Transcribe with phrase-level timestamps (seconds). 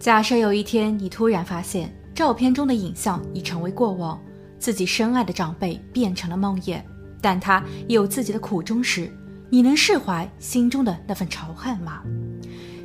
[0.00, 4.18] 假设有一天你突然发现照片中的影像已成为过往，
[4.58, 6.80] 自己深爱的长辈变成了梦魇，
[7.20, 9.12] 但他也有自己的苦衷时，
[9.50, 12.02] 你能释怀心中的那份仇恨吗？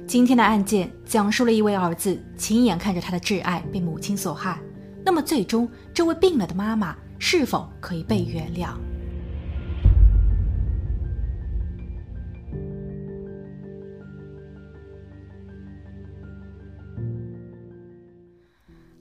[0.06, 4.60] 今天的案件讲述了一位儿子亲眼看着他的挚爱被母亲所害，
[5.06, 8.72] 那么最终这位病了的妈妈是否可以被原谅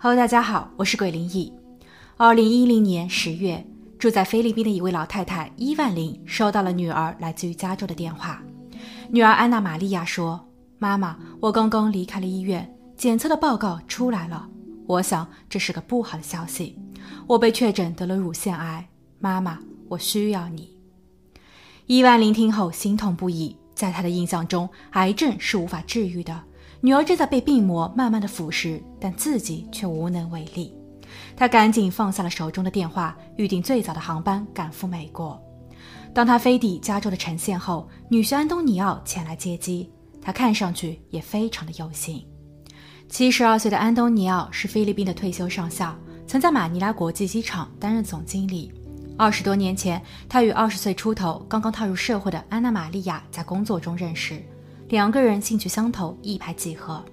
[0.05, 1.51] ？Hello，大家好，我是鬼灵异。
[2.19, 3.67] 二零一零年十月，
[3.99, 8.43] 住在菲律宾的一位老太太伊万琳收到了女儿来自于加州的电话。
[9.09, 10.47] 女儿安娜玛利亚说
[10.79, 14.47] ：“妈妈，我刚刚离开了医院，检测的报告出来了。
[14.87, 16.79] 我想这是个不好的消息，
[17.27, 18.87] 我被确诊得了乳腺癌。
[19.19, 19.59] 妈妈，
[19.89, 20.69] 我需要你。”
[21.89, 26.43] 伊万琳听后心痛不已，在她的印象中，癌症是无法治愈的。
[26.85, 30.71] 女儿正在被病魔慢慢的腐蚀，但自己却无能为力。
[31.35, 35.43] 他赶紧放下了手中的电话，预定最早的航班赶赴美国。
[36.13, 42.23] 当他飞抵加州的城县后，女婿安东尼奥前来接机，他看上去也非常的有心。
[43.09, 48.71] 七十二岁的安东尼奥是菲律宾的退休上校，曾在马尼拉国际机场担任总经理。
[49.17, 54.45] 二十多年前，他与二十岁出头、刚刚踏入社会的安娜玛利亚在工作中认识。
[54.95, 57.05] 两个人兴趣相投，一拍即合。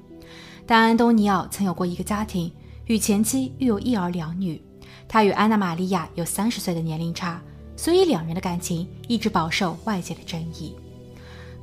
[0.68, 2.54] 但安东尼奥曾有过一个家庭，
[2.86, 4.62] 与前妻育有一儿两女。
[5.08, 7.42] 他与安娜玛利亚有三十岁的年龄差，
[7.76, 10.76] 所以两人的感情一直饱受外界的争议。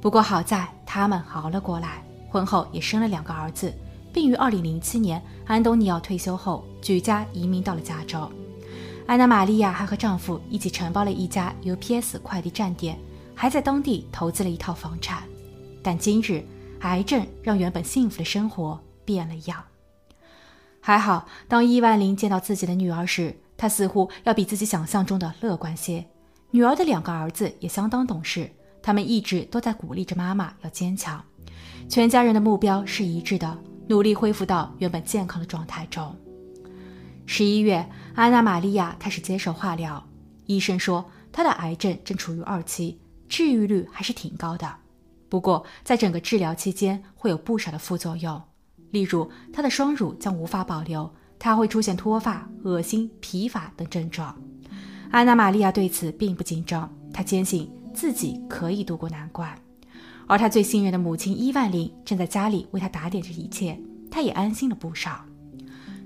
[0.00, 3.72] 不过好在他们熬了过来，婚后也生了两个儿子，
[4.12, 8.28] 并于二零零七年安东尼奥退休后举家移民到了加州。
[9.06, 12.98] 安娜玛利亚还和丈夫一起承包了一家 UPS 快递站点，
[13.36, 15.22] 还在当地投资了一套房产。
[15.88, 16.44] 但今日，
[16.80, 19.64] 癌症让原本幸福的生活变了样。
[20.82, 26.04] 还好，当伊万琳见到自己的女儿时，她似乎要比自己想象中的乐观些。
[26.50, 28.50] 女儿的两个儿子也相当懂事，
[28.82, 31.24] 他们一直都在鼓励着妈妈要坚强。
[31.88, 36.14] 全家人的目标是一致的，努力恢复到原本健康的状态中。
[37.24, 40.06] 十一月，安娜玛利亚开始接受化疗，
[40.44, 44.70] 医生说她的癌症正处于二期，治愈率还是挺高的。
[45.28, 48.40] 不过，在整个治疗期间会有不少的副作用，
[48.90, 54.34] 例如她的双乳将无法保留，她会出现脱发、恶心、疲乏等症状。
[55.10, 59.54] 安娜玛利亚对此并不紧张，她坚信自己可以渡过难关。
[60.26, 63.78] 而她最信任的母亲伊万琳正在家里为她打点着一切，
[64.10, 65.22] 她也安心了不少。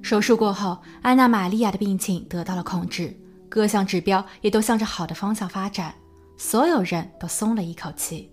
[0.02, 3.16] 手术过后，安娜玛利亚的病情得到了控制，
[3.48, 5.94] 各项指标也都向着好的方向发展，
[6.36, 8.31] 所有人都松了一口气。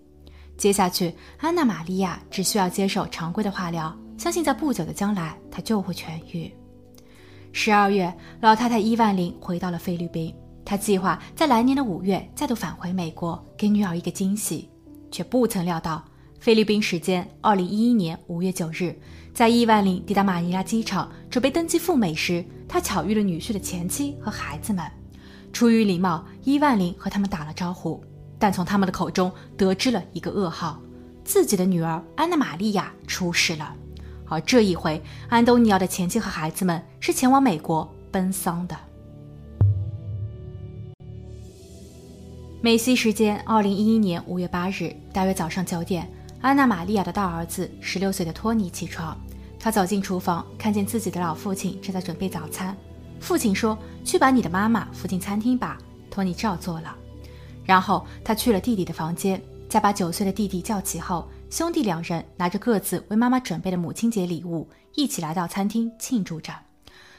[0.60, 6.52] 接下去，安娜玛利亚只需要接受常规的化疗，相信在不久的将来，她就会痊愈。
[7.50, 14.68] 十二月，老太太伊万琳回到了菲律宾，她计划在来年的五月再度返回美国，给女儿一个惊喜，
[15.10, 16.04] 却不曾料到，
[16.38, 18.94] 菲律宾时间二零一一年五月九日，
[19.32, 24.84] 在伊万琳抵达马尼拉机场准备登机赴美时，她巧遇了女婿的前妻和孩子们。
[25.54, 28.04] 出于礼貌，伊万琳和他们打了招呼。
[28.40, 30.80] 但从他们的口中得知了一个噩耗：
[31.24, 33.72] 自己的女儿安娜玛利亚出事了。
[34.26, 38.76] 而这一回，安东尼奥的前妻和孩子们是前往美国奔丧的。
[42.62, 49.18] 美西时间二零一一年五月八日，大约早上九点，安娜玛利亚的大儿子十六岁的托尼起床，
[49.58, 52.76] 他走进厨房，看见自己的老父亲正在准备早餐。
[53.18, 55.76] 父亲说：“去把你的妈妈扶进餐厅吧。”
[56.10, 56.96] 托尼照做了。
[57.70, 66.52] 然后他去了弟弟的房间，在把九岁的弟弟叫起后，兄弟两人拿着各自为妈妈准备的母亲节礼物，一起来到餐厅庆祝着。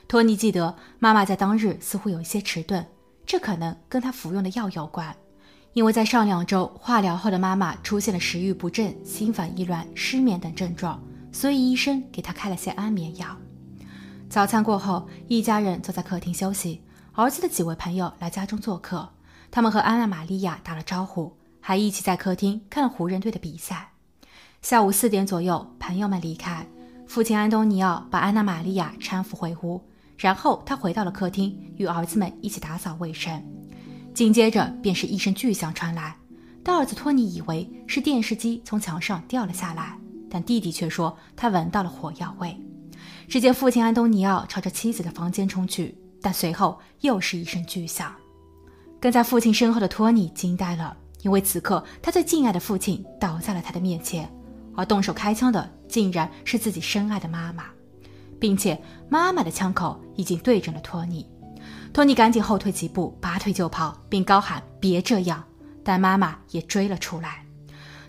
[0.09, 2.85] 托尼记得妈妈在当日似乎有一些迟钝，
[3.25, 5.16] 这可能跟他服用的药有关，
[5.72, 11.01] 因为在上两周化疗后的妈妈出现了食欲不振、心烦意乱、失眠等症状，
[11.31, 13.26] 所以医生给她开了些安眠药。
[14.29, 16.81] 早餐过后，一家人坐在客厅休息，
[17.14, 19.08] 儿子的几位朋友来家中做客。
[19.52, 23.92] 他们和安娜玛利亚打了招呼，还一起在客厅看了湖人队的比赛。
[24.62, 26.66] 下午四点左右，朋友们离开，
[27.06, 29.82] 父亲安东尼奥把安娜玛利亚搀扶回屋，
[30.18, 33.44] 然后他回到了客厅，与儿子们一起打扫卫生。
[34.14, 36.16] 紧接着便是一声巨响传来，
[36.64, 39.98] 大儿子托尼以为是电视机从墙上掉了下来，
[40.30, 42.56] 但弟弟却说他闻到了火药味。
[43.28, 48.14] 只见父亲安东尼奥朝着妻子的房间冲去，但随后又是一声巨响。
[49.02, 54.32] 跟在父亲身后的托尼惊呆了，因为此刻他最敬爱的父亲倒在了他的面前，
[54.76, 57.66] 而动手开枪的竟然是自己深爱的妈妈，
[58.40, 61.28] 并且妈妈的枪口已经对准了托尼。
[61.92, 65.44] 托尼赶紧后退几步，拔腿就跑，并高喊：“别这样！”
[65.84, 67.44] 但妈妈也追了出来。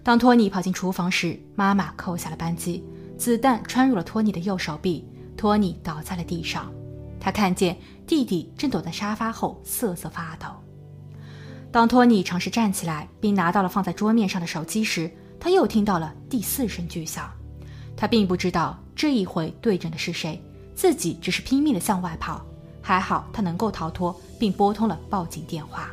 [0.02, 2.84] 当托尼跑进厨房时，妈妈扣下了扳机，
[3.16, 5.08] 子弹穿入了托尼的右手臂，
[5.38, 6.70] 托尼倒在了地上。
[7.18, 10.48] 他看见弟弟正躲在沙发后瑟瑟发抖。
[11.72, 15.10] 当托尼尝试站起来，并拿到了放在桌面上的手机时，
[15.40, 17.32] 他又听到了第四声巨响。
[17.96, 20.38] 他并不知道这一回对准的是谁，
[20.74, 22.44] 自己只是拼命地向外跑。
[22.82, 25.88] 还好他能够逃脱，并拨通了报警电话。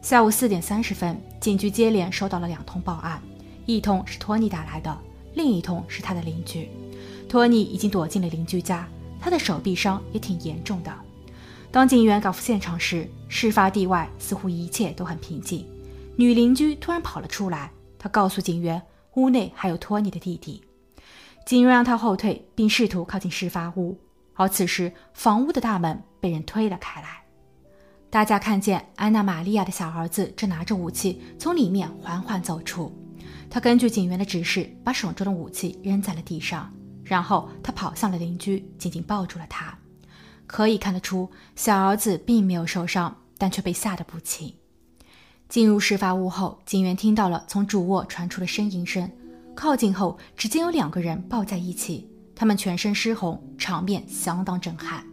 [0.00, 3.20] 下午四点三十分，警局接连收到了两通报案，
[3.66, 4.98] 一通是托尼打来的，
[5.34, 6.70] 另一通是他的邻居。
[7.28, 8.88] 托尼已经躲进了邻居家，
[9.20, 10.90] 他的手臂伤也挺严重的。
[11.74, 15.66] 当警员赶赴现场时，事发地外似乎一切都很平静。
[16.14, 17.68] 女邻居突然跑了出来，
[17.98, 18.80] 她告诉警员，
[19.14, 20.62] 屋内还有托尼的弟弟。
[21.44, 23.98] 警员让他后退，并试图靠近事发屋。
[24.34, 27.24] 而此时，房屋的大门被人推了开来。
[28.08, 32.96] 大家看见安娜·玛利亚的小儿子正拿着武器从里面缓缓走出。
[33.50, 36.72] 他根据警员的指示，把手中的武器扔在了地上，
[37.02, 39.76] 然后他跑向了邻居，紧紧抱住了他。
[40.46, 44.52] 可以看得出，小儿子并没有受伤，但却被吓得不轻。
[45.48, 49.10] 进入事发屋后，警员听到了从主卧传出的呻吟声。
[49.54, 52.08] 靠近后，只见有两个人抱在一起。
[52.34, 55.04] 他们全身湿红，场面相当震撼。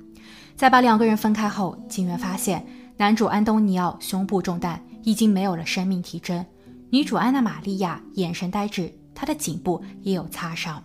[0.55, 2.65] 在把两个人分开后，警员发现
[2.97, 6.43] 男主安东尼奥胸部中弹，已经没有了生命体征；
[6.89, 10.83] 女主安娜玛利亚眼神呆滞，她的颈部也有擦伤。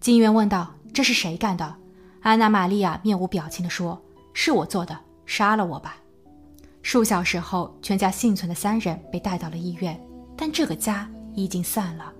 [0.00, 1.74] 警员问道：“这是谁干的？”
[2.24, 5.98] 安娜玛利亚面无表情地说：“是我做的，杀了我吧。”
[6.80, 10.00] 数小时后，全家幸存的三人被带到了医院，
[10.34, 12.10] 但这个家已经散了。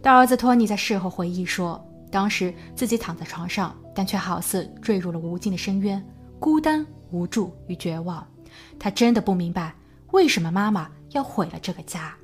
[0.00, 1.80] 大儿子托尼在事后回忆说。
[2.10, 6.02] 当时自己躺在床上，但却好似坠入了无尽的深渊，
[6.38, 8.26] 孤单、无助与绝望。
[8.78, 9.74] 他真的不明白
[10.12, 12.14] 为什么妈妈要毁了这个家。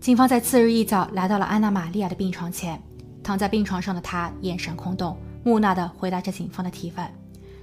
[0.00, 2.82] 警方在次日一早来到了安娜·玛利亚的病床前，
[3.22, 7.06] 躺在病床上的她眼神空洞，木讷地回答着警方的提问。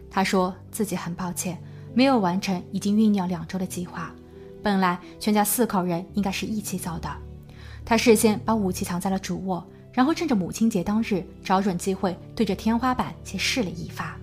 [0.10, 1.58] 他说自己很抱歉，
[1.94, 4.14] 没有完成已经酝酿两周的计划。
[4.64, 7.10] 本来全家四口人应该是一起走的。
[7.86, 9.66] 他事先把武器藏在了主卧。
[9.94, 14.16] 然后趁着母亲节当日，找准机会对着天花板先试了一发。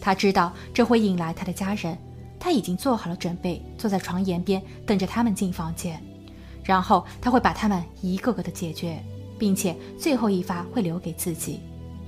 [0.00, 1.98] 他知道这会引来他的家人，
[2.38, 6.00] 他已经做好了准备，坐在床沿边等着他们进房间。
[6.62, 9.02] 然后他会把他们一个个的解决，
[9.36, 11.58] 并且最后一发会留给自己，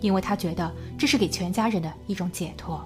[0.01, 2.85] 因为他觉得这是给全家人的一种解脱。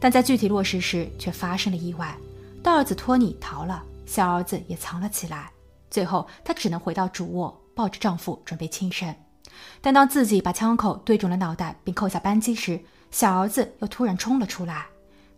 [0.00, 2.16] 但在具体落实时，却发生了意外。
[2.62, 5.50] 大儿子托尼逃了，小儿子也藏了起来。
[5.90, 9.14] 最后，他只能回到主卧，抱着丈夫准备轻生。
[9.80, 12.80] 但当自己把枪口对准了脑袋并扣下扳机时，
[13.10, 14.86] 小儿子又突然冲了出来，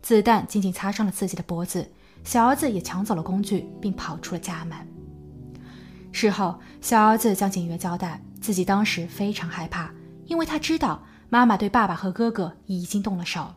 [0.02, 1.88] 子弹仅仅擦伤了自己的脖子，
[2.25, 4.76] 小儿子也抢走了工具并跑出了家门。
[6.12, 9.91] 事后，小儿子向警员交代，自己当时非常害怕，
[10.31, 13.56] 因为他知道妈妈对爸爸和哥哥已经动了手。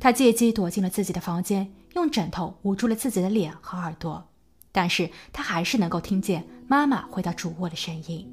[0.00, 4.28] 他借机躲进了自己的房间，用枕头捂住了自己的脸和耳朵，
[4.72, 8.28] 但是他还是能够听见妈妈回到主卧的声音。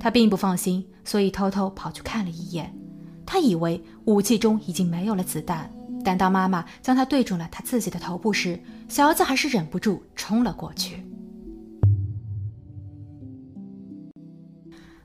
[0.00, 2.74] 他并不放心，所以偷偷跑去看了一眼。
[3.26, 5.70] 他以为武器中已经没有了子弹，
[6.02, 11.04] 但当妈妈将它对准了他自己的头部时，小儿子还是忍不住冲了过去。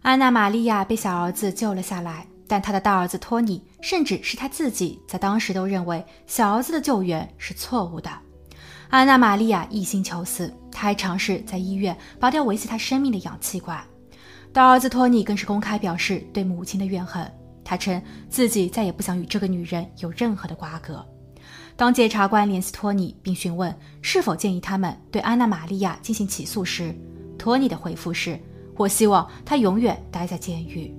[0.06, 8.08] 安娜·玛利亚被小儿子救了下来，但他的大儿子托尼，甚至是他自己，在当时都认为小儿子的救援是错误的。
[8.92, 13.84] 安娜·玛利亚一心求死，他还尝试在医院拔掉维系他生命的氧气管。
[14.54, 17.28] 大儿子托尼更是公开表示对母亲的怨恨。
[17.64, 21.04] 他称自己再也不想与这个女人有任何的瓜葛。
[21.76, 26.96] 当检察官联系托尼并询问是否建议他们对安娜·玛利亚进行起诉时，
[27.40, 28.40] 托尼的回复是
[28.76, 30.94] ：“我希望他永远待在监狱。”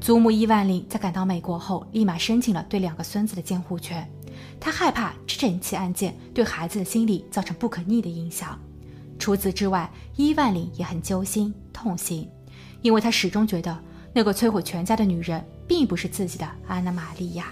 [0.00, 4.08] 祖母伊万琳在赶到美国后，立马申请了对两个孙子的监护权。
[4.58, 8.58] 他害怕这整起案件对孩子的心理造成不可逆的影响。
[9.18, 12.28] 除此之外，伊万琳也很揪心痛心。
[12.80, 13.78] 因为他始终觉得
[14.12, 17.46] 那个摧毁全家的女人并不是自己的安娜·玛利亚。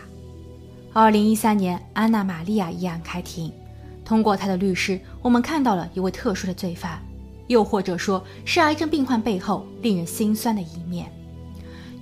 [0.92, 3.52] 二零一三年，安娜·玛利亚一案开庭，
[4.04, 7.00] 通过他的律师，我们看到了一位特殊的罪犯，
[7.50, 11.12] 又或者说是癌症病患背后令人心酸的一面。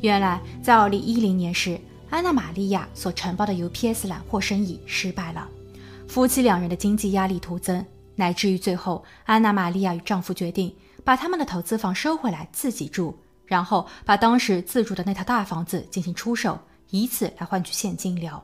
[0.02, 5.48] 原来，在二零一零年时，安娜·玛利亚所承包的 UPS 揽货生意失败了，
[6.06, 7.82] 夫妻两人的经济压力徒增，
[8.14, 10.72] 乃至于最后，安娜·玛利亚与丈夫决定。
[11.02, 16.58] 把他们的投资房收回来自己住，然后把当时自住的那套大房子进行出售，
[16.90, 18.38] 以此来换取现金流。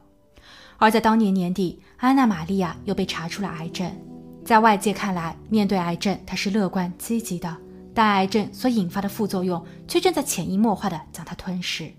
[0.79, 3.95] 而在当年年底，安娜玛利亚又被查出了癌症。
[4.45, 7.57] 在外界看来，面对癌症，他是乐观积极的，
[7.95, 11.91] 但癌症所引发的副作用却正在潜移默化地将他吞噬。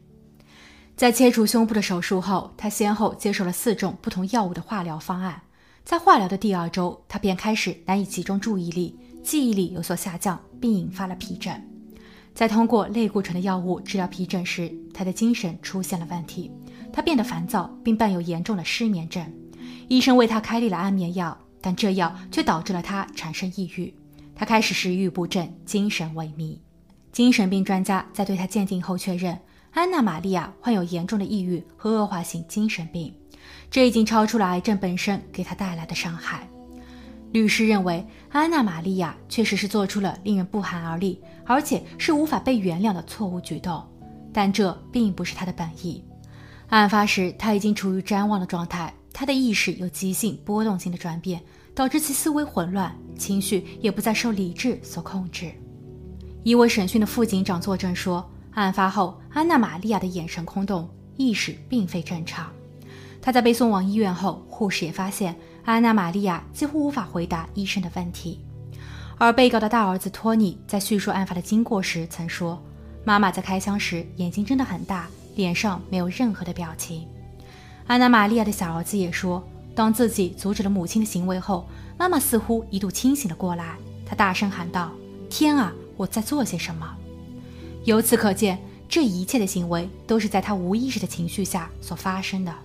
[0.95, 5.41] 在切除胸部的手术后，他先后接受了四种不同药物的化疗方案。
[5.83, 11.61] 在化疗的第二周，他便开始难以集中注意力，记忆力有所下降，并引发了皮疹。
[12.33, 16.51] 在通过类固醇的药物治疗皮疹时，他的精神出现了问题。
[16.93, 19.25] 他变得烦躁，并伴有严重的失眠症。
[19.87, 23.91] 医生为他开立了安眠药，但这药却导致了他产生抑郁。
[24.35, 26.59] 他开始食欲不振，精神萎靡。
[27.11, 29.35] 精神病专家在对他鉴定后确认，
[29.71, 33.11] 安娜·玛利亚患有严重的抑郁和恶化性精神病，
[33.71, 36.47] 这已经超出了癌症本身给他带来的伤害。
[37.31, 43.83] 律师认为，安娜·玛利亚确实是做出了令人不寒而栗，而且是无法被原谅的错误举动，
[44.31, 46.03] 但这并不是他的本意。
[46.67, 51.41] 案发时，他已经处于谵妄的状态，他的意识有急性波动性的转变，
[51.75, 55.51] 导致其思维混乱，情绪也不再受理智所控制。
[56.43, 62.49] 一位审讯的副警长作证说，案发后，安娜·玛利亚的眼神空洞，意识并非正常。
[63.21, 68.39] 他在被送往医院后，护士也发现安娜·玛利亚几乎无法回答医生的问题。
[69.17, 72.61] 而被告的大儿子托尼在叙述案发的经过时曾说
[73.03, 77.05] ：“妈妈在开枪时眼睛睁得很大。”脸上没有任何的表情。
[77.87, 81.67] 安娜·玛利亚的小儿子也说，当自己阻止了母亲的行为后，
[81.97, 83.75] 妈妈似乎一度清醒了过来。
[84.05, 84.91] 她大声喊道
[85.29, 86.95] ：“天啊，我在做些什么？”
[87.83, 92.55] 由此可见，这一切的行为都是在他无意识的情绪下所发生的。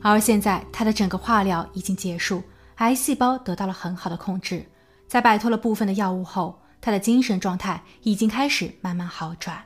[0.00, 2.42] 而现在，他的整个化疗已经结束，
[2.76, 4.64] 癌细胞得到了很好的控制。
[5.08, 9.64] 在摆脱了部分的药物后，他的精神状态已经开始慢慢好转。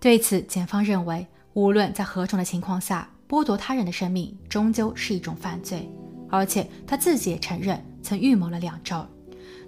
[0.00, 1.26] 对此，检方认为。
[1.54, 5.90] 无论在何种的情况下，剥夺他人的生命终究是一种犯罪，
[6.30, 9.04] 而且他自己也承认曾预谋了两周，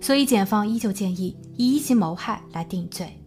[0.00, 3.20] 所以检方依旧建议以一级谋害来定罪。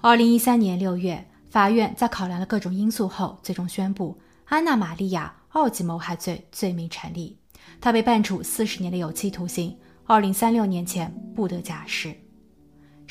[0.00, 7.38] 二零一三年六月，法院在考量了各种因素后，最终宣布安娜·玛利亚二级谋害罪罪名成立，
[7.80, 12.12] 她被判处四十年的有期徒刑，二零三六年前不得假释。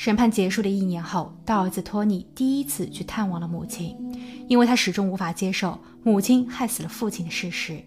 [0.02, 3.96] 审判结束的一年后，大儿子托尼第一次去探望了母亲，
[4.48, 7.80] 因为他始终无法接受母亲害死了父亲的事实。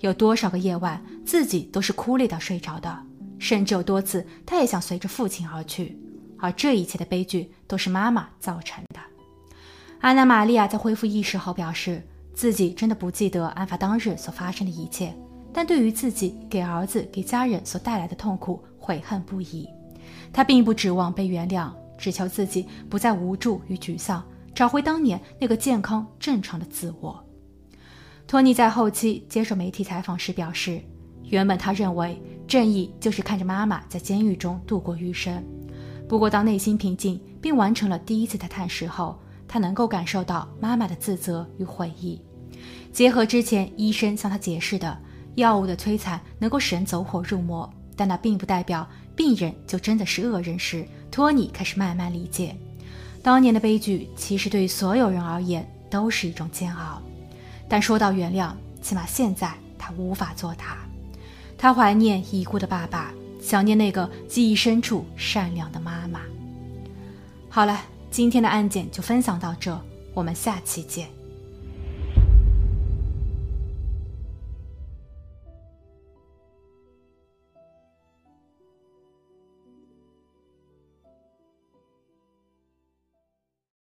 [0.00, 3.02] 有多少个夜晚，自己都是哭累到睡着的，
[3.38, 5.98] 甚至有多次，他也想随着父亲而去。
[6.36, 9.00] 而这一切的悲剧都是妈妈造成的。
[10.02, 15.16] 安娜·玛利亚在恢复意识后表示，自己真的不记得案发当日所发生的一切，
[15.54, 19.66] 但对于自己给儿子、给家人所带来的痛苦，悔恨不已。
[20.32, 24.22] 他并不指望被原谅，只求自己不再无助与沮丧，
[24.54, 27.22] 找回当年那个健康正常的自我。
[28.26, 30.80] 托尼在后期接受媒体采访时表示，
[31.24, 35.42] 原本他认为正义就是看着妈妈在监狱中度过余生。
[36.08, 42.20] 不过，当内心平静并完成了第一次的探视后，他能够感受到妈妈的自责与悔意。
[42.92, 44.96] 结合之前医生向他解释的，
[45.34, 48.88] 药物的摧残能够使人走火入魔，但那并不代表。
[49.16, 52.54] 病人就真的是恶人时，托尼开始慢慢理解，
[53.22, 57.00] 当年的悲剧其实对所有人而言都是一种煎熬。
[57.66, 60.76] 但说到原谅，起码现在他无法做他。
[61.56, 66.20] 他怀念已故的爸爸，想念那个记忆深处善良的妈妈。
[67.48, 67.80] 好了，
[68.10, 69.80] 今天的案件就分享到这，
[70.12, 71.15] 我们下期见。